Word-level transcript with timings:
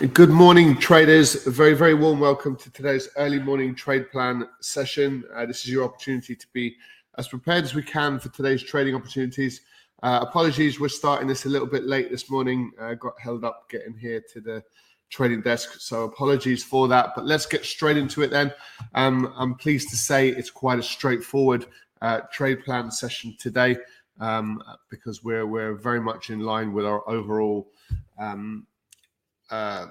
Good 0.00 0.30
morning, 0.30 0.78
traders. 0.78 1.46
A 1.46 1.50
very, 1.50 1.74
very 1.74 1.92
warm 1.92 2.20
welcome 2.20 2.56
to 2.56 2.72
today's 2.72 3.10
early 3.18 3.38
morning 3.38 3.74
trade 3.74 4.10
plan 4.10 4.48
session. 4.62 5.24
Uh, 5.34 5.44
this 5.44 5.58
is 5.58 5.70
your 5.70 5.84
opportunity 5.84 6.34
to 6.34 6.46
be 6.54 6.74
as 7.18 7.28
prepared 7.28 7.64
as 7.64 7.74
we 7.74 7.82
can 7.82 8.18
for 8.18 8.30
today's 8.30 8.62
trading 8.62 8.94
opportunities. 8.94 9.60
Uh, 10.02 10.20
apologies, 10.22 10.80
we're 10.80 10.88
starting 10.88 11.28
this 11.28 11.44
a 11.44 11.50
little 11.50 11.66
bit 11.66 11.84
late 11.84 12.10
this 12.10 12.30
morning. 12.30 12.70
Uh, 12.80 12.94
got 12.94 13.12
held 13.20 13.44
up 13.44 13.68
getting 13.68 13.94
here 13.94 14.22
to 14.32 14.40
the 14.40 14.64
trading 15.10 15.42
desk, 15.42 15.78
so 15.78 16.04
apologies 16.04 16.64
for 16.64 16.88
that. 16.88 17.10
But 17.14 17.26
let's 17.26 17.44
get 17.44 17.66
straight 17.66 17.98
into 17.98 18.22
it 18.22 18.30
then. 18.30 18.54
Um, 18.94 19.30
I'm 19.36 19.54
pleased 19.54 19.90
to 19.90 19.96
say 19.98 20.30
it's 20.30 20.50
quite 20.50 20.78
a 20.78 20.82
straightforward 20.82 21.66
uh, 22.00 22.20
trade 22.32 22.64
plan 22.64 22.90
session 22.90 23.36
today 23.38 23.76
um, 24.18 24.62
because 24.88 25.22
we're 25.22 25.46
we're 25.46 25.74
very 25.74 26.00
much 26.00 26.30
in 26.30 26.40
line 26.40 26.72
with 26.72 26.86
our 26.86 27.06
overall 27.06 27.68
um, 28.18 28.66
uh, 29.50 29.86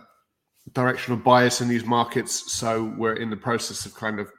directional 0.74 1.18
bias 1.18 1.62
in 1.62 1.68
these 1.68 1.86
markets. 1.86 2.52
So 2.52 2.94
we're 2.98 3.16
in 3.16 3.30
the 3.30 3.38
process 3.38 3.86
of 3.86 3.94
kind 3.96 4.20
of 4.20 4.32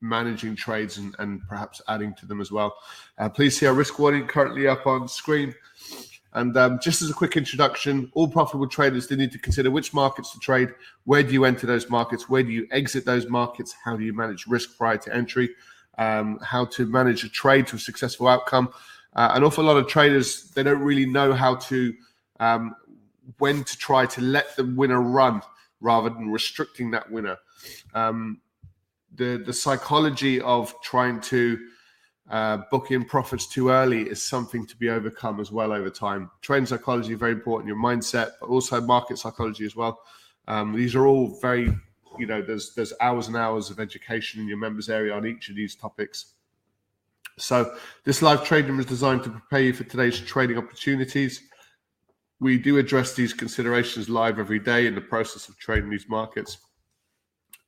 managing 0.00 0.56
trades 0.56 0.98
and, 0.98 1.14
and 1.18 1.40
perhaps 1.48 1.80
adding 1.88 2.14
to 2.14 2.26
them 2.26 2.40
as 2.40 2.50
well. 2.50 2.74
Uh, 3.18 3.28
please 3.28 3.58
see 3.58 3.66
our 3.66 3.74
risk 3.74 3.98
warning 3.98 4.26
currently 4.26 4.66
up 4.68 4.86
on 4.86 5.08
screen. 5.08 5.54
And 6.34 6.56
um, 6.56 6.78
just 6.80 7.02
as 7.02 7.10
a 7.10 7.14
quick 7.14 7.36
introduction, 7.36 8.10
all 8.14 8.26
profitable 8.26 8.66
traders 8.66 9.06
they 9.06 9.16
need 9.16 9.32
to 9.32 9.38
consider 9.38 9.70
which 9.70 9.92
markets 9.92 10.32
to 10.32 10.38
trade, 10.38 10.70
where 11.04 11.22
do 11.22 11.32
you 11.32 11.44
enter 11.44 11.66
those 11.66 11.90
markets, 11.90 12.28
where 12.28 12.42
do 12.42 12.50
you 12.50 12.66
exit 12.70 13.04
those 13.04 13.28
markets, 13.28 13.74
how 13.84 13.96
do 13.96 14.04
you 14.04 14.14
manage 14.14 14.46
risk 14.46 14.76
prior 14.78 14.96
to 14.96 15.14
entry, 15.14 15.50
um, 15.98 16.38
how 16.42 16.64
to 16.66 16.86
manage 16.86 17.24
a 17.24 17.28
trade 17.28 17.66
to 17.66 17.76
a 17.76 17.78
successful 17.78 18.28
outcome. 18.28 18.72
Uh, 19.14 19.32
an 19.34 19.44
awful 19.44 19.62
lot 19.62 19.76
of 19.76 19.86
traders 19.86 20.50
they 20.52 20.62
don't 20.62 20.80
really 20.80 21.04
know 21.04 21.34
how 21.34 21.54
to 21.54 21.94
um, 22.40 22.74
when 23.38 23.64
to 23.64 23.76
try 23.76 24.06
to 24.06 24.20
let 24.20 24.56
the 24.56 24.64
winner 24.64 25.00
run 25.00 25.42
rather 25.80 26.10
than 26.10 26.30
restricting 26.30 26.90
that 26.92 27.10
winner. 27.10 27.36
Um, 27.94 28.40
the 29.14 29.42
the 29.44 29.52
psychology 29.52 30.40
of 30.40 30.74
trying 30.82 31.20
to 31.22 31.58
uh, 32.30 32.58
book 32.70 32.90
in 32.90 33.04
profits 33.04 33.46
too 33.46 33.68
early 33.68 34.02
is 34.02 34.22
something 34.22 34.64
to 34.66 34.76
be 34.76 34.88
overcome 34.88 35.40
as 35.40 35.52
well 35.52 35.72
over 35.72 35.90
time. 35.90 36.30
Trend 36.40 36.68
psychology 36.68 37.14
very 37.14 37.32
important, 37.32 37.68
your 37.68 37.76
mindset, 37.76 38.32
but 38.40 38.48
also 38.48 38.80
market 38.80 39.18
psychology 39.18 39.66
as 39.66 39.76
well. 39.76 40.00
Um, 40.48 40.72
these 40.74 40.94
are 40.94 41.06
all 41.06 41.38
very, 41.40 41.76
you 42.18 42.26
know, 42.26 42.40
there's 42.40 42.74
there's 42.74 42.92
hours 43.00 43.28
and 43.28 43.36
hours 43.36 43.70
of 43.70 43.80
education 43.80 44.40
in 44.40 44.48
your 44.48 44.56
members 44.56 44.88
area 44.88 45.14
on 45.14 45.26
each 45.26 45.50
of 45.50 45.56
these 45.56 45.74
topics. 45.74 46.34
So 47.38 47.76
this 48.04 48.22
live 48.22 48.44
trading 48.44 48.76
was 48.76 48.86
designed 48.86 49.24
to 49.24 49.30
prepare 49.30 49.62
you 49.62 49.72
for 49.72 49.84
today's 49.84 50.20
trading 50.20 50.58
opportunities 50.58 51.42
we 52.42 52.58
do 52.58 52.76
address 52.78 53.14
these 53.14 53.32
considerations 53.32 54.08
live 54.08 54.40
every 54.40 54.58
day 54.58 54.88
in 54.88 54.96
the 54.96 55.00
process 55.00 55.48
of 55.48 55.56
trading 55.58 55.90
these 55.90 56.08
markets. 56.08 56.58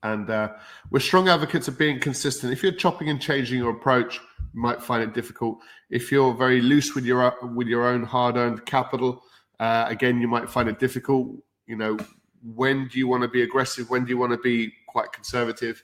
And 0.02 0.28
uh, 0.28 0.48
we're 0.90 0.98
strong 0.98 1.28
advocates 1.28 1.68
of 1.68 1.78
being 1.78 2.00
consistent. 2.00 2.52
If 2.52 2.62
you're 2.62 2.72
chopping 2.72 3.08
and 3.08 3.20
changing 3.20 3.58
your 3.58 3.70
approach, 3.70 4.20
you 4.52 4.60
might 4.60 4.82
find 4.82 5.00
it 5.02 5.14
difficult. 5.14 5.60
If 5.90 6.10
you're 6.10 6.34
very 6.34 6.60
loose 6.60 6.94
with 6.96 7.04
your 7.04 7.34
with 7.54 7.68
your 7.68 7.86
own 7.86 8.02
hard-earned 8.02 8.66
capital, 8.66 9.22
uh, 9.60 9.86
again, 9.88 10.20
you 10.20 10.26
might 10.26 10.50
find 10.50 10.68
it 10.68 10.80
difficult. 10.80 11.28
You 11.66 11.76
know, 11.76 11.96
when 12.42 12.88
do 12.88 12.98
you 12.98 13.06
want 13.06 13.22
to 13.22 13.28
be 13.28 13.42
aggressive? 13.42 13.88
When 13.88 14.04
do 14.04 14.10
you 14.10 14.18
want 14.18 14.32
to 14.32 14.38
be 14.38 14.72
quite 14.88 15.12
conservative? 15.12 15.82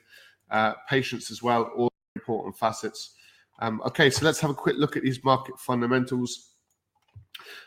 Uh, 0.51 0.75
patience 0.89 1.31
as 1.31 1.45
well, 1.45 1.71
all 1.77 1.93
important 2.17 2.59
facets. 2.59 3.15
Um, 3.61 3.81
okay, 3.87 4.11
so 4.11 4.25
let's 4.25 4.41
have 4.41 4.51
a 4.51 4.55
quick 4.55 4.77
look 4.79 4.97
at 4.97 5.05
these 5.05 5.23
market 5.23 5.59
fundamentals. 5.61 6.50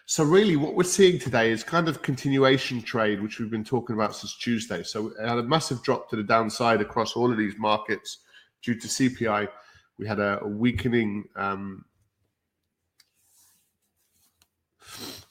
So 0.06 0.24
really, 0.24 0.56
what 0.56 0.76
we're 0.76 0.84
seeing 0.84 1.18
today 1.18 1.52
is 1.52 1.64
kind 1.64 1.88
of 1.88 2.02
continuation 2.02 2.82
trade, 2.82 3.22
which 3.22 3.40
we've 3.40 3.50
been 3.50 3.64
talking 3.64 3.96
about 3.96 4.16
since 4.16 4.36
Tuesday. 4.38 4.84
So 4.84 5.08
it 5.08 5.28
had 5.28 5.38
a 5.38 5.44
massive 5.44 5.82
drop 5.82 6.10
to 6.10 6.16
the 6.16 6.24
downside 6.24 6.82
across 6.82 7.14
all 7.14 7.32
of 7.32 7.38
these 7.38 7.56
markets 7.58 8.20
due 8.62 8.76
to 8.76 8.88
CPI. 8.88 9.48
We 9.98 10.08
had 10.08 10.20
a, 10.20 10.40
weakening 10.44 11.26
um, 11.36 11.86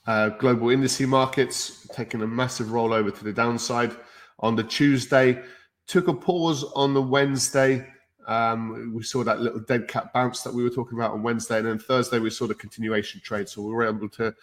uh, 0.06 0.30
global 0.30 0.69
indice 0.69 1.06
markets, 1.06 1.86
taking 1.94 2.22
a 2.22 2.26
massive 2.26 2.69
rollover 2.69 3.16
to 3.16 3.24
the 3.24 3.32
downside 3.32 3.94
on 4.38 4.56
the 4.56 4.64
Tuesday. 4.64 5.42
Took 5.86 6.09
a 6.09 6.14
pause 6.14 6.64
on 6.74 6.94
the 6.94 7.03
Wednesday. 7.03 7.86
Um, 8.27 8.93
we 8.94 9.03
saw 9.03 9.25
that 9.25 9.41
little 9.41 9.60
dead 9.60 9.88
cat 9.88 10.12
bounce 10.12 10.43
that 10.43 10.55
we 10.55 10.62
were 10.62 10.71
talking 10.71 10.99
about 10.99 11.12
on 11.12 11.22
Wednesday, 11.22 11.59
and 11.59 11.66
then 11.66 11.78
Thursday 11.78 12.19
we 12.19 12.31
saw 12.31 12.47
the 12.47 12.55
continuation 12.55 13.21
trade. 13.21 13.49
So 13.49 13.62
we 13.62 13.72
were 13.72 13.86
able 13.86 14.09
to 14.10 14.34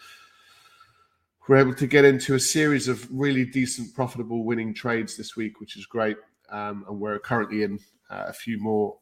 we 1.47 1.55
are 1.55 1.59
able 1.59 1.73
to 1.73 1.87
get 1.87 2.05
into 2.05 2.35
a 2.35 2.39
series 2.39 2.87
of 2.87 3.07
really 3.11 3.43
decent, 3.43 3.95
profitable, 3.95 4.43
winning 4.43 4.71
trades 4.71 5.17
this 5.17 5.35
week, 5.35 5.59
which 5.59 5.77
is 5.77 5.87
great. 5.87 6.15
Um, 6.51 6.85
and 6.87 6.99
we're 6.99 7.17
currently 7.17 7.63
in 7.63 7.79
uh, 8.11 8.25
a 8.27 8.33
few 8.33 8.59
more 8.59 8.97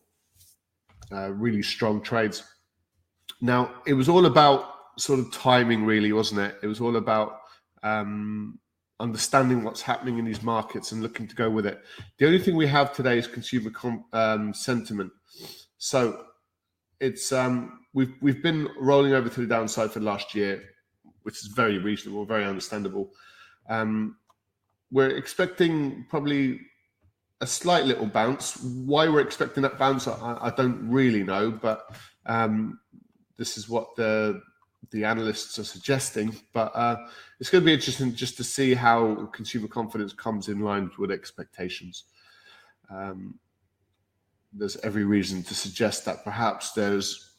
uh, 1.11 1.31
really 1.33 1.61
strong 1.61 2.01
trades. 2.01 2.43
Now, 3.41 3.75
it 3.85 3.93
was 3.93 4.07
all 4.07 4.27
about 4.27 4.75
sort 4.97 5.19
of 5.19 5.31
timing, 5.33 5.83
really, 5.83 6.13
wasn't 6.13 6.39
it? 6.39 6.57
It 6.63 6.67
was 6.67 6.79
all 6.79 6.95
about 6.95 7.41
um, 7.83 8.57
understanding 8.99 9.63
what's 9.63 9.81
happening 9.81 10.17
in 10.17 10.25
these 10.25 10.41
markets 10.41 10.91
and 10.91 11.03
looking 11.03 11.27
to 11.27 11.35
go 11.35 11.49
with 11.49 11.65
it. 11.65 11.81
The 12.17 12.25
only 12.25 12.39
thing 12.39 12.55
we 12.55 12.67
have 12.67 12.93
today 12.93 13.17
is 13.17 13.27
consumer 13.27 13.69
com- 13.69 14.05
um, 14.13 14.53
sentiment. 14.53 15.11
So 15.77 16.25
it's 16.99 17.31
um, 17.31 17.81
we've 17.93 18.13
we've 18.21 18.41
been 18.41 18.67
rolling 18.79 19.13
over 19.13 19.29
to 19.29 19.41
the 19.41 19.47
downside 19.47 19.91
for 19.91 19.99
the 19.99 20.05
last 20.05 20.33
year, 20.33 20.63
which 21.23 21.35
is 21.35 21.47
very 21.47 21.77
reasonable, 21.77 22.25
very 22.25 22.45
understandable. 22.45 23.11
Um, 23.69 24.17
we're 24.91 25.09
expecting 25.09 26.05
probably 26.09 26.59
a 27.41 27.47
slight 27.47 27.85
little 27.85 28.07
bounce. 28.07 28.57
Why 28.63 29.07
we're 29.07 29.21
expecting 29.21 29.61
that 29.63 29.77
bounce, 29.77 30.07
I, 30.07 30.37
I 30.41 30.49
don't 30.49 30.89
really 30.89 31.23
know, 31.23 31.51
but 31.51 31.95
um, 32.25 32.79
this 33.37 33.57
is 33.57 33.69
what 33.69 33.95
the 33.95 34.41
the 34.91 35.03
analysts 35.03 35.59
are 35.59 35.63
suggesting. 35.63 36.35
But 36.53 36.71
uh, 36.75 36.97
it's 37.39 37.49
going 37.49 37.63
to 37.63 37.65
be 37.65 37.73
interesting 37.73 38.13
just 38.13 38.37
to 38.37 38.43
see 38.43 38.73
how 38.73 39.27
consumer 39.27 39.67
confidence 39.67 40.13
comes 40.13 40.47
in 40.47 40.59
line 40.59 40.89
with 40.97 41.11
expectations. 41.11 42.05
Um, 42.89 43.39
there's 44.53 44.77
every 44.77 45.03
reason 45.03 45.43
to 45.43 45.53
suggest 45.53 46.05
that 46.05 46.23
perhaps 46.23 46.71
there's 46.71 47.35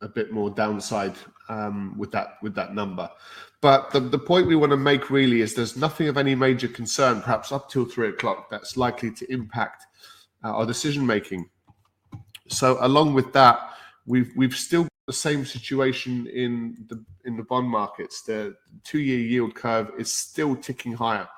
a 0.00 0.08
bit 0.08 0.32
more 0.32 0.50
downside 0.50 1.14
um, 1.48 1.96
with 1.96 2.10
that 2.12 2.38
with 2.42 2.54
that 2.54 2.74
number. 2.74 3.08
But 3.60 3.90
the, 3.92 4.00
the 4.00 4.18
point 4.18 4.48
we 4.48 4.56
want 4.56 4.70
to 4.70 4.76
make 4.76 5.10
really 5.10 5.40
is 5.40 5.54
there's 5.54 5.76
nothing 5.76 6.08
of 6.08 6.18
any 6.18 6.34
major 6.34 6.66
concern, 6.66 7.20
perhaps 7.20 7.52
up 7.52 7.70
till 7.70 7.84
three 7.84 8.08
o'clock, 8.08 8.50
that's 8.50 8.76
likely 8.76 9.12
to 9.12 9.32
impact 9.32 9.84
uh, 10.42 10.48
our 10.48 10.66
decision 10.66 11.06
making. 11.06 11.48
So 12.48 12.78
along 12.80 13.14
with 13.14 13.32
that, 13.34 13.60
we've 14.06 14.32
we've 14.36 14.56
still 14.56 14.88
the 15.06 15.12
same 15.12 15.44
situation 15.44 16.26
in 16.28 16.76
the 16.88 17.04
in 17.24 17.36
the 17.36 17.42
bond 17.42 17.68
markets. 17.68 18.22
The 18.22 18.56
two-year 18.84 19.18
yield 19.18 19.54
curve 19.54 19.90
is 19.98 20.12
still 20.12 20.54
ticking 20.54 20.92
higher. 20.92 21.28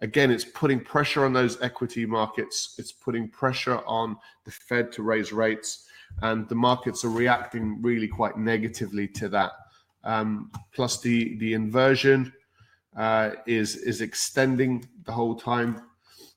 Again, 0.00 0.30
it's 0.30 0.44
putting 0.44 0.80
pressure 0.80 1.24
on 1.24 1.32
those 1.32 1.60
equity 1.62 2.06
markets. 2.06 2.74
It's 2.78 2.92
putting 2.92 3.28
pressure 3.28 3.78
on 3.86 4.16
the 4.44 4.50
Fed 4.50 4.90
to 4.92 5.02
raise 5.02 5.32
rates, 5.32 5.86
and 6.22 6.48
the 6.48 6.54
markets 6.54 7.04
are 7.04 7.10
reacting 7.10 7.80
really 7.82 8.08
quite 8.08 8.36
negatively 8.36 9.06
to 9.08 9.28
that. 9.28 9.52
Um, 10.04 10.50
plus, 10.74 11.00
the 11.00 11.36
the 11.36 11.52
inversion 11.52 12.32
uh, 12.96 13.32
is 13.46 13.76
is 13.76 14.00
extending 14.00 14.88
the 15.04 15.12
whole 15.12 15.36
time. 15.36 15.82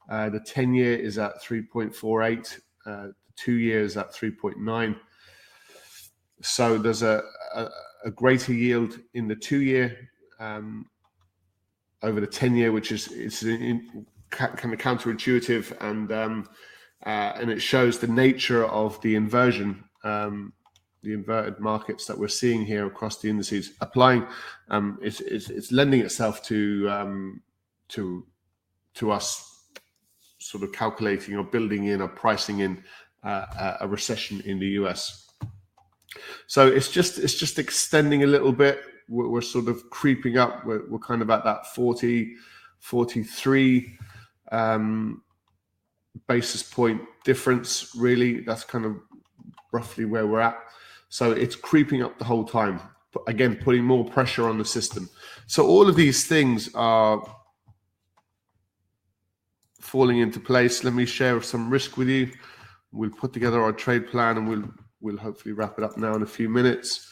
Uh, 0.09 0.29
the 0.29 0.41
ten-year 0.41 0.95
is 0.95 1.17
at 1.17 1.41
3.48. 1.41 2.59
Uh, 2.85 3.07
the 3.07 3.13
two 3.35 3.53
years 3.53 3.97
at 3.97 4.13
3.9 4.13 4.95
so 6.41 6.77
there's 6.77 7.01
a, 7.01 7.23
a, 7.53 7.67
a 8.05 8.11
greater 8.11 8.53
yield 8.53 8.99
in 9.13 9.27
the 9.27 9.35
two 9.35 9.61
year 9.61 10.09
um, 10.39 10.85
over 12.03 12.19
the 12.19 12.27
10 12.27 12.55
year, 12.55 12.71
which 12.71 12.91
is 12.91 13.11
it's 13.11 13.43
in, 13.43 14.05
kind 14.29 14.73
of 14.73 14.79
counterintuitive 14.79 15.75
and 15.81 16.11
um, 16.11 16.49
uh, 17.05 17.33
and 17.39 17.49
it 17.49 17.61
shows 17.61 17.99
the 17.99 18.07
nature 18.07 18.65
of 18.65 18.99
the 19.01 19.15
inversion, 19.15 19.83
um, 20.03 20.53
the 21.03 21.13
inverted 21.13 21.59
markets 21.59 22.05
that 22.05 22.17
we're 22.17 22.27
seeing 22.27 22.65
here 22.65 22.87
across 22.87 23.21
the 23.21 23.29
indices. 23.29 23.73
Applying, 23.81 24.25
um, 24.69 24.97
it's, 25.01 25.19
it's, 25.21 25.49
it's 25.49 25.71
lending 25.71 26.01
itself 26.01 26.43
to 26.43 26.89
um, 26.89 27.41
to 27.89 28.25
to 28.95 29.11
us 29.11 29.51
sort 30.39 30.63
of 30.63 30.71
calculating 30.71 31.35
or 31.35 31.43
building 31.43 31.85
in 31.85 32.01
or 32.01 32.07
pricing 32.07 32.59
in 32.59 32.83
uh, 33.23 33.77
a 33.81 33.87
recession 33.87 34.41
in 34.41 34.59
the 34.59 34.67
US. 34.81 35.24
So 36.47 36.67
it's 36.67 36.89
just 36.89 37.17
it's 37.19 37.35
just 37.35 37.59
extending 37.59 38.23
a 38.23 38.27
little 38.27 38.51
bit. 38.51 38.81
We're, 39.07 39.27
we're 39.27 39.41
sort 39.41 39.67
of 39.67 39.89
creeping 39.89 40.37
up. 40.37 40.65
We're, 40.65 40.87
we're, 40.89 40.99
kind 40.99 41.21
of 41.21 41.29
at 41.29 41.43
that 41.43 41.73
40, 41.75 42.35
43 42.79 43.97
um, 44.51 45.21
basis 46.27 46.63
point 46.63 47.01
difference. 47.23 47.95
Really, 47.95 48.41
that's 48.41 48.63
kind 48.63 48.85
of 48.85 48.97
roughly 49.71 50.05
where 50.05 50.25
we're 50.25 50.39
at. 50.39 50.57
So 51.09 51.31
it's 51.31 51.55
creeping 51.55 52.01
up 52.01 52.17
the 52.17 52.25
whole 52.25 52.43
time. 52.43 52.79
Again, 53.27 53.55
putting 53.55 53.83
more 53.83 54.03
pressure 54.03 54.49
on 54.49 54.57
the 54.57 54.65
system. 54.65 55.09
So 55.47 55.65
all 55.65 55.87
of 55.87 55.95
these 55.95 56.27
things 56.27 56.69
are 56.75 57.23
falling 59.79 60.17
into 60.17 60.39
place. 60.39 60.83
Let 60.83 60.93
me 60.93 61.05
share 61.05 61.41
some 61.41 61.69
risk 61.69 61.95
with 61.95 62.09
you. 62.09 62.31
We'll 62.91 63.11
put 63.11 63.33
together 63.33 63.61
our 63.61 63.71
trade 63.71 64.07
plan 64.07 64.37
and 64.37 64.49
we'll 64.49 64.69
we'll 65.05 65.17
hopefully 65.17 65.53
wrap 65.53 65.77
it 65.77 65.83
up 65.83 65.97
now 65.97 66.15
in 66.15 66.23
a 66.23 66.27
few 66.27 66.49
minutes. 66.49 67.11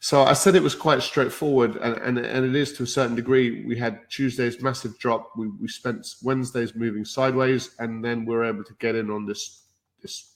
So 0.00 0.22
I 0.22 0.32
said 0.32 0.54
it 0.54 0.62
was 0.62 0.74
quite 0.74 1.02
straightforward, 1.02 1.76
and, 1.76 1.96
and, 1.98 2.18
and 2.18 2.46
it 2.46 2.56
is 2.56 2.72
to 2.74 2.84
a 2.84 2.86
certain 2.86 3.16
degree. 3.16 3.64
We 3.66 3.76
had 3.76 4.08
Tuesday's 4.08 4.62
massive 4.62 4.98
drop. 4.98 5.32
We, 5.36 5.48
we 5.60 5.68
spent 5.68 6.06
Wednesday's 6.22 6.74
moving 6.74 7.04
sideways, 7.04 7.74
and 7.78 8.04
then 8.04 8.24
we 8.24 8.34
are 8.34 8.44
able 8.44 8.64
to 8.64 8.74
get 8.78 8.94
in 8.94 9.10
on 9.10 9.26
this 9.26 9.64
this 10.00 10.34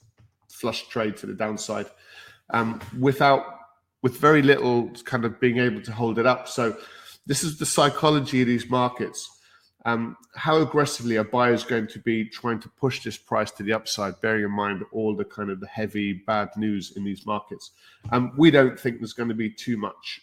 flush 0.51 0.89
trade 0.89 1.17
to 1.17 1.27
the 1.27 1.35
downside 1.35 1.87
um, 2.51 2.81
without 2.99 3.45
with 4.03 4.19
very 4.19 4.43
little 4.43 4.91
kind 5.05 5.25
of 5.25 5.41
being 5.41 5.59
able 5.59 5.81
to 5.81 5.93
hold 5.93 6.19
it 6.19 6.27
up. 6.27 6.49
So 6.49 6.77
this 7.25 7.45
is 7.45 7.59
the 7.59 7.67
psychology 7.67 8.43
of 8.43 8.49
these 8.49 8.69
markets. 8.69 9.41
Um, 9.85 10.17
how 10.37 10.63
aggressively 10.63 11.17
are 11.17 11.25
buyers 11.25 11.65
going 11.65 11.89
to 11.89 11.99
be 11.99 12.25
trying 12.25 12.61
to 12.61 12.69
push 12.69 13.03
this 13.03 13.17
price 13.17 13.51
to 13.53 13.63
the 13.63 13.73
upside, 13.73 14.21
bearing 14.21 14.45
in 14.45 14.51
mind 14.53 14.85
all 14.93 15.17
the 15.17 15.25
kind 15.25 15.51
of 15.51 15.61
the 15.61 15.67
heavy 15.67 16.13
bad 16.13 16.51
news 16.57 16.97
in 16.97 17.05
these 17.05 17.27
markets? 17.27 17.73
Um, 18.11 18.33
we 18.37 18.51
don't 18.51 18.79
think 18.79 18.99
there's 18.99 19.13
going 19.13 19.29
to 19.29 19.35
be 19.35 19.51
too 19.51 19.77
much 19.77 20.21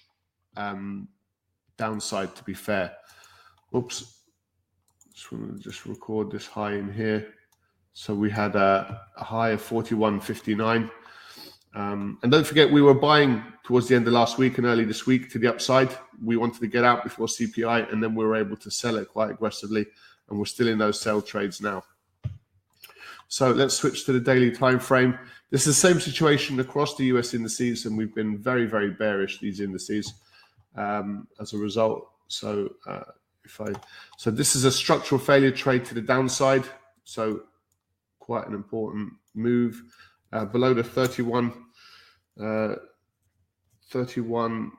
um, 0.55 1.09
downside, 1.77 2.35
to 2.35 2.43
be 2.43 2.53
fair. 2.53 2.93
Oops, 3.75 4.19
just 5.13 5.31
want 5.31 5.57
to 5.57 5.63
just 5.63 5.85
record 5.85 6.31
this 6.31 6.47
high 6.47 6.75
in 6.75 6.93
here. 6.93 7.33
So 7.93 8.13
we 8.13 8.31
had 8.31 8.55
a, 8.55 9.01
a 9.17 9.23
high 9.23 9.49
of 9.49 9.61
41.59. 9.61 10.89
Um, 11.75 12.17
and 12.23 12.31
don't 12.31 12.47
forget, 12.47 12.71
we 12.71 12.81
were 12.81 12.93
buying 12.93 13.43
towards 13.63 13.87
the 13.87 13.95
end 13.95 14.07
of 14.07 14.13
last 14.13 14.37
week 14.37 14.57
and 14.57 14.65
early 14.65 14.85
this 14.85 15.05
week 15.05 15.29
to 15.31 15.39
the 15.39 15.47
upside. 15.47 15.89
We 16.23 16.35
wanted 16.37 16.61
to 16.61 16.67
get 16.67 16.83
out 16.83 17.03
before 17.03 17.27
CPI, 17.27 17.91
and 17.91 18.03
then 18.03 18.15
we 18.15 18.25
were 18.25 18.35
able 18.35 18.57
to 18.57 18.71
sell 18.71 18.97
it 18.97 19.07
quite 19.09 19.29
aggressively, 19.29 19.85
and 20.29 20.39
we're 20.39 20.45
still 20.45 20.67
in 20.67 20.79
those 20.79 20.99
sell 20.99 21.21
trades 21.21 21.61
now. 21.61 21.83
So 23.27 23.51
let's 23.51 23.75
switch 23.75 24.05
to 24.05 24.11
the 24.11 24.19
daily 24.19 24.51
time 24.51 24.79
frame. 24.79 25.17
This 25.51 25.67
is 25.67 25.75
the 25.79 25.87
same 25.87 25.99
situation 25.99 26.59
across 26.59 26.95
the 26.95 27.05
US 27.05 27.33
indices, 27.33 27.85
and 27.85 27.95
we've 27.95 28.15
been 28.15 28.37
very, 28.37 28.65
very 28.65 28.89
bearish 28.89 29.39
these 29.39 29.59
indices 29.59 30.13
um, 30.75 31.27
as 31.39 31.53
a 31.53 31.57
result. 31.57 32.09
So 32.27 32.69
uh, 32.87 33.03
if 33.43 33.61
I 33.61 33.67
so 34.17 34.31
this 34.31 34.55
is 34.55 34.65
a 34.65 34.71
structural 34.71 35.19
failure 35.19 35.51
trade 35.51 35.85
to 35.85 35.93
the 35.93 36.01
downside. 36.01 36.63
So 37.03 37.43
quite 38.19 38.47
an 38.47 38.53
important 38.53 39.13
move 39.33 39.81
uh, 40.31 40.45
below 40.45 40.73
the 40.73 40.83
31, 40.83 41.51
uh, 42.41 42.75
31, 43.89 44.71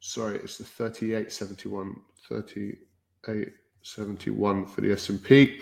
sorry, 0.00 0.36
it's 0.36 0.58
the 0.58 0.64
38.71, 0.64 1.94
38.71 2.30 4.68
for 4.68 4.80
the 4.80 4.92
S&P. 4.92 5.60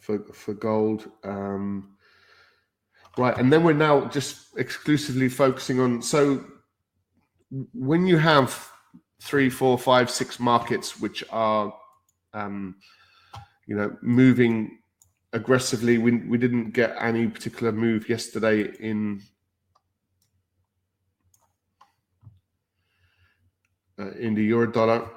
for, 0.00 0.18
for 0.32 0.54
gold. 0.54 1.10
Um, 1.24 1.96
right, 3.16 3.36
and 3.38 3.52
then 3.52 3.64
we're 3.64 3.72
now 3.72 4.06
just 4.06 4.56
exclusively 4.56 5.28
focusing 5.28 5.80
on. 5.80 6.02
So 6.02 6.44
when 7.72 8.06
you 8.06 8.18
have 8.18 8.70
three, 9.20 9.50
four, 9.50 9.78
five, 9.78 10.10
six 10.10 10.38
markets 10.38 11.00
which 11.00 11.24
are, 11.30 11.74
um, 12.34 12.76
you 13.66 13.76
know, 13.76 13.96
moving 14.02 14.78
aggressively. 15.36 15.98
We, 15.98 16.16
we 16.16 16.38
didn't 16.38 16.70
get 16.70 16.96
any 16.98 17.28
particular 17.28 17.70
move 17.70 18.08
yesterday 18.08 18.72
in 18.80 19.22
uh, 23.98 24.10
in 24.12 24.34
the 24.34 24.44
euro 24.44 24.70
dollar. 24.70 25.08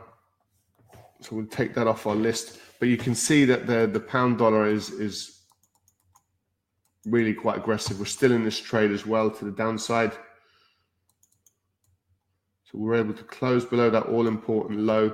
So 1.21 1.35
we'll 1.35 1.47
take 1.47 1.73
that 1.73 1.87
off 1.87 2.05
our 2.05 2.15
list. 2.15 2.59
But 2.79 2.89
you 2.89 2.97
can 2.97 3.15
see 3.15 3.45
that 3.45 3.65
the 3.65 3.87
the 3.87 3.99
pound 3.99 4.37
dollar 4.37 4.67
is 4.67 4.89
is 4.89 5.41
really 7.05 7.33
quite 7.33 7.57
aggressive. 7.57 7.97
We're 7.97 8.05
still 8.05 8.33
in 8.33 8.43
this 8.43 8.59
trade 8.59 8.91
as 8.91 9.05
well 9.05 9.31
to 9.31 9.45
the 9.45 9.51
downside. 9.51 10.11
So 12.65 12.77
we're 12.77 12.95
able 12.95 13.15
to 13.15 13.23
close 13.23 13.65
below 13.65 13.89
that 13.89 14.03
all 14.03 14.27
important 14.27 14.81
low, 14.81 15.07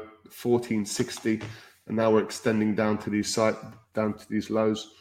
1460, 0.43 1.41
and 1.87 1.95
now 1.95 2.11
we're 2.11 2.23
extending 2.23 2.75
down 2.75 2.97
to 2.97 3.09
these 3.09 3.33
site 3.33 3.55
down 3.95 4.13
to 4.13 4.29
these 4.29 4.49
lows. 4.49 4.91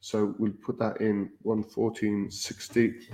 So 0.00 0.34
we'll 0.38 0.52
put 0.52 0.78
that 0.78 1.00
in 1.00 1.30
11460. 1.44 3.08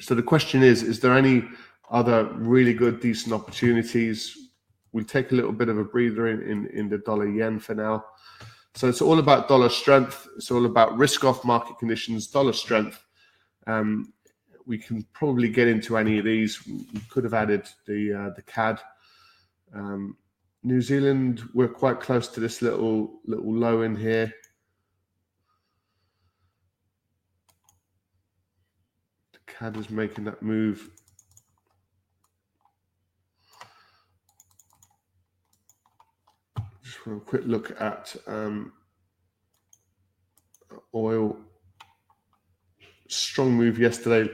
So 0.00 0.14
the 0.14 0.22
question 0.22 0.62
is, 0.62 0.82
is 0.82 1.00
there 1.00 1.16
any 1.16 1.44
other 1.90 2.24
really 2.34 2.74
good, 2.74 3.00
decent 3.00 3.32
opportunities? 3.32 4.36
We'll 4.92 5.04
take 5.04 5.32
a 5.32 5.34
little 5.34 5.52
bit 5.52 5.68
of 5.68 5.78
a 5.78 5.84
breather 5.84 6.28
in, 6.28 6.42
in, 6.42 6.66
in 6.68 6.88
the 6.88 6.98
dollar 6.98 7.28
yen 7.28 7.58
for 7.58 7.74
now. 7.74 8.04
So 8.74 8.88
it's 8.88 9.00
all 9.00 9.18
about 9.18 9.48
dollar 9.48 9.70
strength. 9.70 10.28
It's 10.36 10.50
all 10.50 10.66
about 10.66 10.98
risk 10.98 11.24
off 11.24 11.44
market 11.44 11.78
conditions, 11.78 12.26
dollar 12.26 12.52
strength. 12.52 13.02
Um, 13.66 14.12
we 14.66 14.76
can 14.76 15.06
probably 15.12 15.48
get 15.48 15.68
into 15.68 15.96
any 15.96 16.18
of 16.18 16.24
these. 16.24 16.66
We 16.66 17.00
could 17.08 17.24
have 17.24 17.34
added 17.34 17.66
the 17.86 18.12
uh, 18.12 18.30
the 18.34 18.42
CAD. 18.42 18.80
Um, 19.74 20.16
New 20.66 20.82
Zealand, 20.82 21.48
we're 21.54 21.68
quite 21.68 22.00
close 22.00 22.26
to 22.26 22.40
this 22.40 22.60
little 22.60 23.20
little 23.24 23.54
low 23.54 23.82
in 23.82 23.94
here. 23.94 24.32
The 29.32 29.38
CAD 29.46 29.76
is 29.76 29.90
making 29.90 30.24
that 30.24 30.42
move. 30.42 30.90
Just 36.82 37.06
want 37.06 37.22
a 37.22 37.24
quick 37.24 37.42
look 37.46 37.80
at 37.80 38.16
um, 38.26 38.72
oil. 40.92 41.38
Strong 43.06 43.52
move 43.52 43.78
yesterday, 43.78 44.28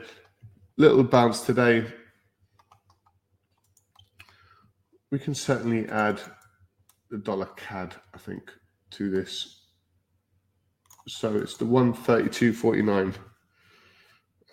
little 0.78 1.04
bounce 1.04 1.42
today. 1.42 1.92
We 5.12 5.19
can 5.19 5.35
certainly 5.35 5.87
add 5.88 6.21
the 7.11 7.19
dollar 7.19 7.47
CAD, 7.57 7.95
I 8.14 8.19
think, 8.19 8.50
to 8.92 9.11
this. 9.11 9.66
So 11.07 11.37
it's 11.37 11.59
the 11.59 11.66
132.49. 11.66 13.14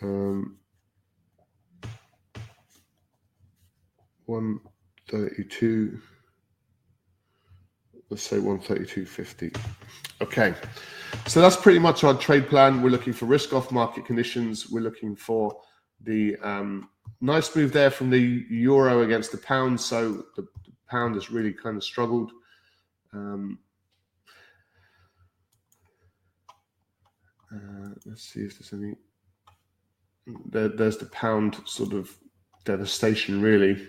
Um, 0.01 0.57
132 4.25 5.99
let's 8.09 8.23
say 8.23 8.37
132.50 8.37 9.55
okay. 10.21 10.53
So 11.27 11.41
that's 11.41 11.55
pretty 11.55 11.79
much 11.79 12.03
our 12.03 12.13
trade 12.13 12.47
plan. 12.47 12.81
We're 12.81 12.89
looking 12.89 13.13
for 13.13 13.25
risk 13.25 13.53
off 13.53 13.71
market 13.71 14.05
conditions. 14.05 14.69
We're 14.69 14.81
looking 14.81 15.15
for 15.15 15.59
the 16.03 16.37
um, 16.37 16.89
nice 17.21 17.55
move 17.55 17.73
there 17.73 17.91
from 17.91 18.09
the 18.09 18.45
euro 18.49 19.01
against 19.01 19.31
the 19.31 19.37
pound. 19.37 19.79
So 19.79 20.23
the, 20.35 20.43
the 20.65 20.73
pound 20.89 21.15
has 21.15 21.31
really 21.31 21.53
kind 21.53 21.77
of 21.77 21.83
struggled. 21.83 22.31
Um, 23.13 23.59
uh, 27.53 27.89
let's 28.05 28.23
see 28.23 28.41
if 28.41 28.59
there's 28.59 28.73
any 28.73 28.95
there, 30.45 30.67
there's 30.67 30.97
the 30.97 31.07
pound 31.07 31.59
sort 31.65 31.93
of 31.93 32.15
devastation 32.65 33.41
really. 33.41 33.87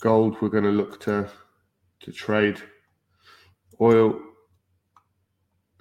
Gold, 0.00 0.36
we're 0.40 0.48
going 0.48 0.64
to 0.64 0.70
look 0.70 1.00
to 1.00 1.28
to 2.00 2.12
trade. 2.12 2.60
Oil, 3.80 4.20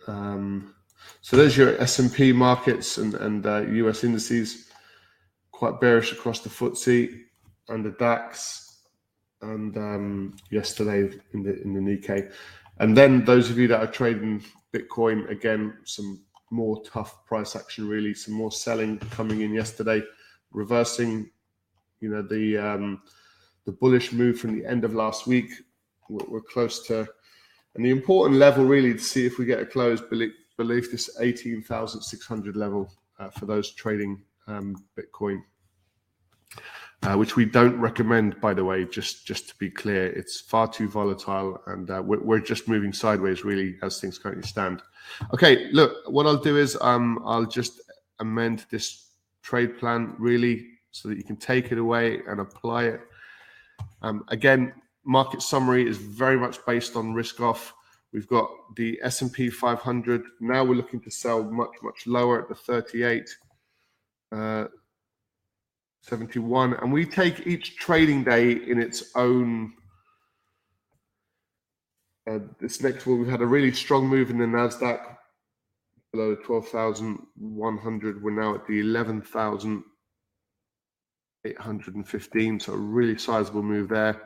um, 0.08 0.74
So 1.22 1.38
there's 1.38 1.58
your 1.58 1.80
S&P 1.82 2.32
markets 2.32 2.98
and, 2.98 3.14
and 3.16 3.46
uh, 3.46 3.62
US 3.62 4.04
indices, 4.04 4.67
quite 5.58 5.82
bearish 5.82 6.12
across 6.12 6.40
the 6.42 6.50
FTSE 6.50 7.20
and 7.70 7.84
the 7.84 7.90
DAX, 7.98 8.84
and 9.42 9.76
um, 9.76 10.36
yesterday 10.52 11.12
in 11.34 11.42
the 11.42 11.60
in 11.64 11.74
the 11.74 11.80
Nikkei. 11.80 12.32
And 12.78 12.96
then 12.96 13.26
those 13.26 13.50
of 13.50 13.58
you 13.58 13.68
that 13.70 13.82
are 13.82 13.92
trading 13.92 14.44
Bitcoin, 14.72 15.28
again, 15.32 15.74
some 15.84 16.22
more 16.52 16.84
tough 16.84 17.26
price 17.26 17.56
action, 17.56 17.90
really, 17.90 18.14
some 18.14 18.36
more 18.36 18.52
selling 18.52 19.00
coming 19.10 19.42
in 19.42 19.52
yesterday, 19.52 20.04
reversing, 20.52 21.32
you 22.02 22.10
know, 22.10 22.22
the 22.22 22.56
um, 22.56 23.02
the 23.66 23.72
bullish 23.72 24.14
move 24.14 24.40
from 24.40 24.60
the 24.60 24.64
end 24.64 24.86
of 24.86 24.94
last 24.94 25.26
week. 25.26 25.50
We're, 26.08 26.30
we're 26.30 26.42
close 26.42 26.86
to, 26.86 27.08
and 27.74 27.84
the 27.84 27.90
important 27.90 28.38
level 28.38 28.64
really 28.64 28.94
to 28.94 29.00
see 29.00 29.26
if 29.26 29.40
we 29.40 29.46
get 29.46 29.60
a 29.60 29.66
close 29.66 30.02
beneath, 30.02 30.34
beneath 30.56 30.92
this 30.92 31.20
18,600 31.20 32.56
level 32.56 32.94
uh, 33.18 33.32
for 33.32 33.48
those 33.48 33.72
trading 33.72 34.22
um, 34.48 34.76
Bitcoin. 34.98 35.42
Uh, 37.04 37.16
which 37.16 37.36
we 37.36 37.46
don't 37.46 37.80
recommend, 37.80 38.42
by 38.42 38.56
the 38.56 38.66
way. 38.66 38.84
Just 38.84 39.26
just 39.26 39.48
to 39.50 39.56
be 39.58 39.70
clear, 39.70 40.08
it's 40.08 40.42
far 40.42 40.68
too 40.68 40.90
volatile, 40.90 41.62
and 41.68 41.92
uh, 41.92 42.02
we're, 42.04 42.20
we're, 42.22 42.40
just 42.40 42.68
moving 42.68 42.92
sideways, 42.92 43.44
really, 43.44 43.78
as 43.84 44.02
things 44.02 44.18
currently 44.18 44.48
stand. 44.48 44.82
Okay, 45.32 45.70
look, 45.72 45.94
what 46.08 46.26
I'll 46.26 46.42
do 46.42 46.58
is 46.58 46.76
um, 46.82 47.22
I'll 47.24 47.46
just 47.46 47.82
amend 48.20 48.66
this 48.72 49.12
trade 49.44 49.78
plan, 49.78 50.16
really, 50.18 50.66
so 50.90 51.08
that 51.08 51.18
you 51.18 51.24
can 51.24 51.38
take 51.38 51.72
it 51.72 51.78
away 51.78 52.22
and 52.28 52.40
apply 52.40 52.86
it 52.86 53.02
um, 54.02 54.24
again, 54.30 54.74
market 55.04 55.42
summary 55.42 55.88
is 55.88 55.98
very 55.98 56.38
much 56.38 56.64
based 56.66 56.96
on 56.96 57.14
risk 57.14 57.40
off. 57.40 57.74
We've 58.14 58.28
got 58.28 58.50
the 58.76 59.00
S&P 59.04 59.50
500. 59.50 60.24
Now 60.40 60.64
we're 60.64 60.76
looking 60.76 61.02
to 61.02 61.12
sell 61.12 61.44
much, 61.44 61.72
much 61.84 62.08
lower 62.08 62.42
at 62.42 62.50
the 62.50 62.56
38, 62.56 63.30
uh, 64.32 64.66
71. 66.02 66.74
And 66.76 66.92
we 66.92 67.06
take 67.06 67.46
each 67.48 67.78
trading 67.78 68.24
day 68.24 68.52
in 68.52 68.80
its 68.80 69.12
own. 69.16 69.74
Uh, 72.30 72.40
this 72.60 72.82
next 72.82 73.06
one, 73.06 73.20
we've 73.20 73.30
had 73.30 73.42
a 73.42 73.46
really 73.46 73.72
strong 73.72 74.08
move 74.08 74.30
in 74.30 74.38
the 74.38 74.46
NASDAQ 74.46 75.00
below 76.12 76.36
12,100. 76.36 78.24
We're 78.24 78.32
now 78.32 78.56
at 78.56 78.68
the 78.68 78.80
11,000. 78.80 79.84
815, 81.46 82.60
so 82.60 82.74
a 82.74 82.78
really 82.78 83.18
sizable 83.18 83.64
move 83.64 83.90
there. 83.90 84.22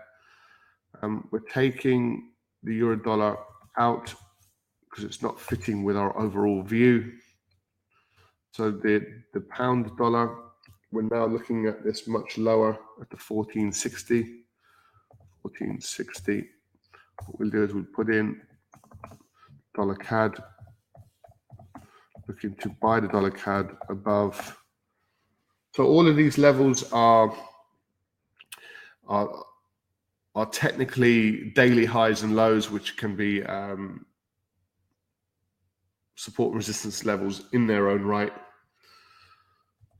Um, 1.01 1.27
we're 1.31 1.39
taking 1.39 2.31
the 2.63 2.75
euro 2.75 2.95
dollar 2.95 3.37
out 3.77 4.13
because 4.89 5.03
it's 5.03 5.21
not 5.21 5.39
fitting 5.39 5.83
with 5.83 5.95
our 5.95 6.17
overall 6.17 6.61
view. 6.63 7.13
So 8.51 8.71
the, 8.71 9.05
the 9.33 9.41
pound 9.41 9.95
dollar, 9.97 10.35
we're 10.91 11.03
now 11.03 11.25
looking 11.25 11.67
at 11.67 11.83
this 11.83 12.07
much 12.07 12.37
lower 12.37 12.71
at 12.99 13.09
the 13.09 13.17
1460. 13.17 14.43
1460. 15.41 16.49
What 17.25 17.39
we'll 17.39 17.49
do 17.49 17.63
is 17.63 17.73
we'll 17.73 17.85
put 17.95 18.09
in 18.09 18.41
dollar 19.75 19.95
CAD, 19.95 20.43
looking 22.27 22.55
to 22.55 22.69
buy 22.81 22.99
the 22.99 23.07
dollar 23.07 23.31
CAD 23.31 23.77
above 23.89 24.57
so 25.73 25.85
all 25.85 26.07
of 26.07 26.17
these 26.17 26.37
levels 26.37 26.83
are 26.91 27.33
are 29.07 29.45
are 30.35 30.45
technically 30.47 31.51
daily 31.51 31.85
highs 31.85 32.23
and 32.23 32.35
lows, 32.35 32.69
which 32.69 32.97
can 32.97 33.15
be 33.15 33.43
um, 33.43 34.05
support 36.21 36.53
resistance 36.53 37.03
levels 37.03 37.45
in 37.51 37.65
their 37.65 37.89
own 37.89 38.03
right. 38.03 38.31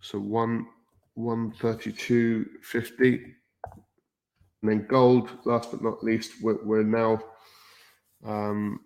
So 0.01 0.19
one 0.19 0.67
one 1.15 1.51
thirty 1.53 1.91
two 1.91 2.45
fifty, 2.61 3.13
and 4.61 4.69
then 4.69 4.85
gold. 4.87 5.31
Last 5.45 5.71
but 5.71 5.81
not 5.81 6.03
least, 6.03 6.33
we're, 6.43 6.63
we're 6.63 6.83
now. 6.83 7.19
Um, 8.23 8.81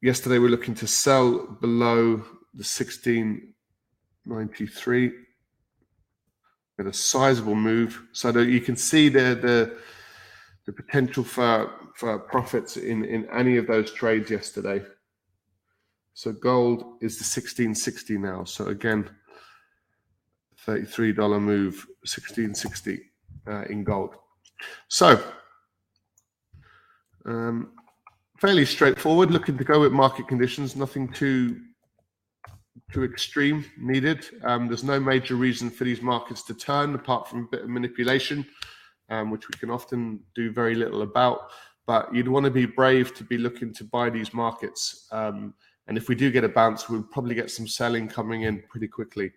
yesterday, 0.00 0.38
we're 0.38 0.48
looking 0.48 0.74
to 0.76 0.86
sell 0.86 1.58
below 1.60 2.24
the 2.54 2.64
sixteen 2.64 3.52
ninety 4.24 4.66
three 4.66 5.12
a 6.78 6.92
sizable 6.92 7.54
move. 7.54 8.02
So 8.12 8.32
that 8.32 8.46
you 8.46 8.60
can 8.60 8.76
see 8.76 9.10
the 9.10 9.38
the 9.46 9.78
the 10.64 10.72
potential 10.72 11.22
for 11.22 11.70
for 11.96 12.18
profits 12.18 12.78
in 12.78 13.04
in 13.04 13.28
any 13.30 13.58
of 13.58 13.66
those 13.66 13.92
trades 13.92 14.30
yesterday. 14.30 14.82
So 16.14 16.32
gold 16.32 16.98
is 17.00 17.18
the 17.18 17.24
1660 17.24 18.18
now. 18.18 18.44
So 18.44 18.66
again, 18.66 19.08
$33 20.66 21.16
move, 21.40 21.74
1660 22.02 23.00
uh, 23.48 23.62
in 23.62 23.82
gold. 23.82 24.14
So 24.88 25.22
um, 27.24 27.72
fairly 28.38 28.64
straightforward, 28.64 29.30
looking 29.30 29.56
to 29.58 29.64
go 29.64 29.80
with 29.80 29.92
market 29.92 30.28
conditions, 30.28 30.76
nothing 30.76 31.08
too 31.08 31.60
too 32.90 33.04
extreme 33.04 33.64
needed. 33.78 34.26
Um, 34.44 34.66
there's 34.66 34.84
no 34.84 35.00
major 35.00 35.34
reason 35.34 35.70
for 35.70 35.84
these 35.84 36.02
markets 36.02 36.42
to 36.44 36.54
turn 36.54 36.94
apart 36.94 37.28
from 37.28 37.44
a 37.44 37.48
bit 37.50 37.62
of 37.62 37.68
manipulation, 37.68 38.46
um, 39.08 39.30
which 39.30 39.48
we 39.48 39.58
can 39.58 39.70
often 39.70 40.20
do 40.34 40.52
very 40.52 40.74
little 40.74 41.02
about. 41.02 41.50
But 41.86 42.14
you'd 42.14 42.28
want 42.28 42.44
to 42.44 42.50
be 42.50 42.66
brave 42.66 43.14
to 43.14 43.24
be 43.24 43.38
looking 43.38 43.72
to 43.74 43.84
buy 43.84 44.10
these 44.10 44.34
markets. 44.34 45.06
Um, 45.10 45.54
and 45.86 45.96
if 45.96 46.08
we 46.08 46.14
do 46.14 46.30
get 46.30 46.44
a 46.44 46.48
bounce, 46.48 46.88
we'll 46.88 47.02
probably 47.02 47.34
get 47.34 47.50
some 47.50 47.66
selling 47.66 48.08
coming 48.08 48.42
in 48.42 48.62
pretty 48.68 48.88
quickly. 48.88 49.32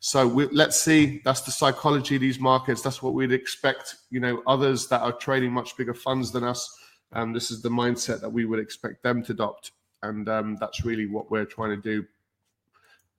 So 0.00 0.26
we, 0.26 0.46
let's 0.46 0.78
see. 0.80 1.22
That's 1.24 1.40
the 1.42 1.52
psychology 1.52 2.16
of 2.16 2.20
these 2.20 2.38
markets. 2.38 2.82
That's 2.82 3.02
what 3.02 3.14
we'd 3.14 3.32
expect. 3.32 3.96
You 4.10 4.20
know, 4.20 4.42
others 4.46 4.88
that 4.88 5.00
are 5.00 5.12
trading 5.12 5.52
much 5.52 5.76
bigger 5.76 5.94
funds 5.94 6.32
than 6.32 6.44
us. 6.44 6.68
Um, 7.12 7.32
this 7.32 7.50
is 7.50 7.62
the 7.62 7.68
mindset 7.68 8.20
that 8.20 8.30
we 8.30 8.44
would 8.44 8.58
expect 8.58 9.02
them 9.02 9.22
to 9.24 9.32
adopt, 9.32 9.72
and 10.02 10.28
um, 10.28 10.56
that's 10.60 10.84
really 10.84 11.06
what 11.06 11.30
we're 11.30 11.44
trying 11.44 11.70
to 11.70 11.76
do 11.76 12.04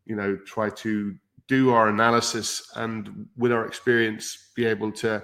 you 0.08 0.16
know 0.16 0.36
try 0.46 0.70
to 0.70 1.16
do 1.48 1.70
our 1.70 1.90
analysis 1.90 2.72
and 2.76 3.28
with 3.38 3.52
our 3.52 3.68
experience 3.68 4.50
be 4.56 4.66
able 4.66 4.92
to 4.92 5.24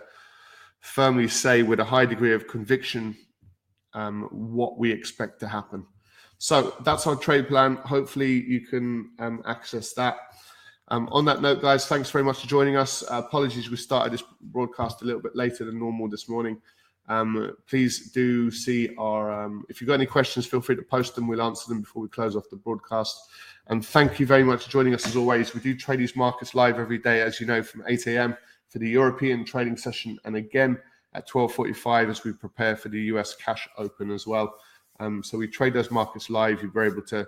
firmly 0.81 1.27
say 1.27 1.63
with 1.63 1.79
a 1.79 1.83
high 1.83 2.05
degree 2.05 2.33
of 2.33 2.47
conviction 2.47 3.15
um, 3.93 4.27
what 4.31 4.77
we 4.77 4.91
expect 4.91 5.39
to 5.39 5.47
happen 5.47 5.85
so 6.37 6.75
that's 6.81 7.07
our 7.07 7.15
trade 7.15 7.47
plan 7.47 7.75
hopefully 7.77 8.43
you 8.43 8.61
can 8.61 9.11
um, 9.19 9.41
access 9.45 9.93
that 9.93 10.17
um, 10.89 11.07
on 11.11 11.25
that 11.25 11.41
note 11.41 11.61
guys 11.61 11.87
thanks 11.87 12.09
very 12.09 12.23
much 12.23 12.41
for 12.41 12.47
joining 12.47 12.75
us 12.75 13.03
uh, 13.11 13.21
apologies 13.25 13.69
we 13.69 13.77
started 13.77 14.13
this 14.13 14.23
broadcast 14.41 15.01
a 15.01 15.05
little 15.05 15.21
bit 15.21 15.35
later 15.35 15.65
than 15.65 15.79
normal 15.79 16.09
this 16.09 16.27
morning 16.27 16.59
um, 17.09 17.55
please 17.67 18.11
do 18.11 18.49
see 18.49 18.95
our 18.97 19.43
um, 19.43 19.65
if 19.69 19.81
you've 19.81 19.87
got 19.87 19.95
any 19.95 20.05
questions 20.05 20.45
feel 20.45 20.61
free 20.61 20.75
to 20.75 20.83
post 20.83 21.15
them 21.15 21.27
we'll 21.27 21.41
answer 21.41 21.67
them 21.69 21.81
before 21.81 22.01
we 22.01 22.09
close 22.09 22.35
off 22.35 22.49
the 22.49 22.55
broadcast 22.55 23.29
and 23.67 23.85
thank 23.85 24.19
you 24.19 24.25
very 24.25 24.43
much 24.43 24.65
for 24.65 24.69
joining 24.69 24.93
us 24.93 25.07
as 25.07 25.15
always. 25.15 25.53
We 25.53 25.61
do 25.61 25.75
trade 25.75 25.99
these 25.99 26.15
markets 26.15 26.53
live 26.53 26.79
every 26.79 26.97
day, 26.97 27.21
as 27.21 27.39
you 27.39 27.47
know, 27.47 27.63
from 27.63 27.83
8 27.87 28.07
a.m. 28.07 28.35
for 28.67 28.79
the 28.79 28.89
European 28.89 29.45
trading 29.45 29.77
session, 29.77 30.19
and 30.25 30.35
again 30.35 30.77
at 31.13 31.29
12:45 31.29 32.09
as 32.09 32.23
we 32.23 32.33
prepare 32.33 32.75
for 32.75 32.89
the 32.89 33.01
US 33.03 33.35
cash 33.35 33.67
open 33.77 34.11
as 34.11 34.27
well. 34.27 34.55
Um, 35.03 35.23
so 35.23 35.37
we 35.37 35.47
trade 35.47 35.73
those 35.73 35.91
markets 35.91 36.29
live. 36.29 36.61
You're 36.61 36.83
able 36.83 37.01
to 37.03 37.27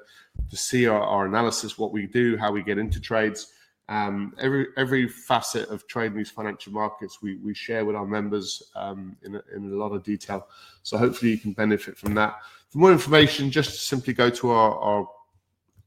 to 0.49 0.57
see 0.57 0.87
our, 0.87 1.01
our, 1.01 1.25
analysis, 1.25 1.77
what 1.77 1.91
we 1.91 2.07
do, 2.07 2.37
how 2.37 2.51
we 2.51 2.63
get 2.63 2.77
into 2.77 2.99
trades. 2.99 3.51
Um, 3.87 4.33
every 4.39 4.67
every 4.77 5.07
facet 5.07 5.69
of 5.69 5.87
trading 5.87 6.17
these 6.17 6.31
financial 6.31 6.71
markets, 6.73 7.21
we 7.21 7.35
we 7.37 7.53
share 7.53 7.85
with 7.85 7.95
our 7.95 8.05
members 8.05 8.71
um, 8.75 9.17
in 9.23 9.35
a, 9.35 9.43
in 9.55 9.71
a 9.71 9.75
lot 9.75 9.91
of 9.91 10.03
detail. 10.03 10.47
So 10.83 10.97
hopefully 10.97 11.31
you 11.31 11.37
can 11.37 11.53
benefit 11.53 11.97
from 11.97 12.13
that. 12.15 12.37
For 12.69 12.77
more 12.77 12.91
information, 12.91 13.51
just 13.51 13.87
simply 13.87 14.13
go 14.13 14.29
to 14.29 14.51
our, 14.51 14.77
our 14.79 15.09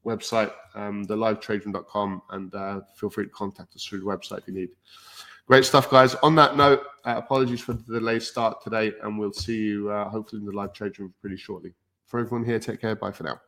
website, 0.05 0.51
um, 0.75 1.05
thelivetraderoom.com, 1.05 2.21
and 2.31 2.55
uh, 2.55 2.81
feel 2.95 3.09
free 3.09 3.25
to 3.25 3.31
contact 3.31 3.75
us 3.75 3.83
through 3.83 3.99
the 3.99 4.05
website 4.05 4.39
if 4.39 4.47
you 4.47 4.53
need. 4.53 4.69
Great 5.49 5.65
stuff, 5.65 5.89
guys. 5.89 6.13
On 6.21 6.35
that 6.35 6.55
note, 6.55 6.83
uh, 7.05 7.15
apologies 7.17 7.59
for 7.59 7.73
the 7.73 7.99
delayed 7.99 8.21
start 8.21 8.61
today, 8.63 8.93
and 9.01 9.17
we'll 9.17 9.33
see 9.33 9.57
you 9.57 9.89
uh, 9.89 10.07
hopefully 10.07 10.41
in 10.41 10.45
the 10.45 10.51
live 10.51 10.73
trade 10.73 10.99
room 10.99 11.11
pretty 11.21 11.37
shortly. 11.37 11.73
For 12.05 12.19
everyone 12.19 12.45
here, 12.45 12.59
take 12.59 12.79
care. 12.79 12.95
Bye 12.95 13.11
for 13.11 13.23
now. 13.23 13.41